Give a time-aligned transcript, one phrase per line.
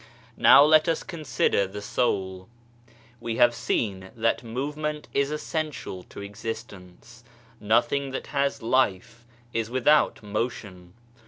[0.37, 2.49] Now let us consider the Soul.
[3.19, 7.23] We have seen that movement is essential to existence;
[7.59, 10.95] nothing that has life is without motion.